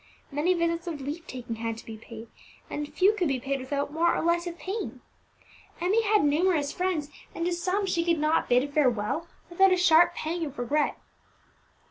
[0.31, 2.27] Many visits of leave taking had to be paid,
[2.71, 5.01] and few could be paid without more or less of pain.
[5.79, 10.15] Emmie had numerous friends, and to some she could not bid farewell without a sharp
[10.15, 10.97] pang of regret.